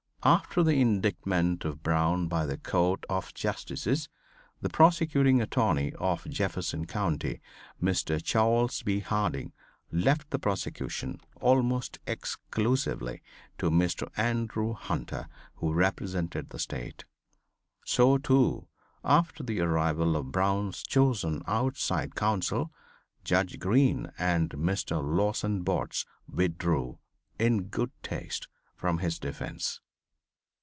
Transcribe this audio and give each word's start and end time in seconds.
After 0.23 0.61
the 0.61 0.79
indictment 0.79 1.65
of 1.65 1.81
Brown 1.81 2.27
by 2.27 2.45
the 2.45 2.55
court 2.59 3.05
of 3.09 3.33
justices, 3.33 4.07
the 4.61 4.69
prosecuting 4.69 5.41
attorney 5.41 5.93
of 5.93 6.29
Jefferson 6.29 6.85
county, 6.85 7.41
Mr. 7.81 8.23
Charles 8.23 8.83
B. 8.83 8.99
Harding 8.99 9.51
left 9.91 10.29
the 10.29 10.37
prosecution 10.37 11.19
almost 11.37 11.97
exclusively 12.05 13.23
to 13.57 13.71
Mr. 13.71 14.09
Andrew 14.15 14.73
Hunter, 14.73 15.27
who 15.55 15.73
represented 15.73 16.49
the 16.51 16.59
State. 16.59 17.05
So 17.83 18.19
too, 18.19 18.67
after 19.03 19.41
the 19.41 19.59
arrival 19.61 20.15
of 20.15 20.31
Brown's 20.31 20.83
chosen 20.83 21.41
outside 21.47 22.13
counsel, 22.13 22.71
Judge 23.23 23.57
Green 23.57 24.11
and 24.19 24.51
Mr. 24.51 25.01
Lawson 25.03 25.63
Botts 25.63 26.05
withdrew, 26.31 26.99
in 27.39 27.63
good 27.69 27.89
taste, 28.03 28.47
from 28.75 28.99
his 28.99 29.17
defense. 29.17 29.81